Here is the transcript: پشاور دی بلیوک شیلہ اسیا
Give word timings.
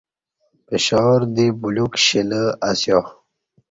پشاور 0.67 1.21
دی 1.35 1.47
بلیوک 1.61 1.93
شیلہ 2.05 2.43
اسیا 2.69 2.99